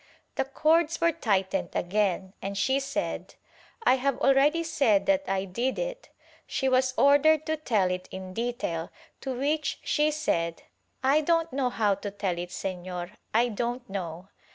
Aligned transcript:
The 0.33 0.45
cords 0.45 0.99
were 0.99 1.11
tightened 1.11 1.75
again, 1.75 2.33
and 2.41 2.57
she 2.57 2.79
said 2.79 3.35
"I 3.83 3.97
have 3.97 4.17
already 4.19 4.63
said 4.63 5.05
that 5.05 5.25
I 5.27 5.45
did 5.45 5.77
it." 5.77 6.09
She 6.47 6.67
was 6.67 6.95
ordered 6.97 7.45
to 7.45 7.55
tell 7.55 7.91
it 7.91 8.07
in 8.11 8.33
detail, 8.33 8.89
to 9.19 9.37
which 9.37 9.79
she 9.83 10.09
said 10.09 10.63
"I 11.03 11.21
don't 11.21 11.53
know 11.53 11.69
how 11.69 11.93
to 11.93 12.09
tell 12.09 12.39
it 12.39 12.49
sefior, 12.49 13.11
I 13.31 13.49
don't 13.49 13.87
know." 13.87 14.29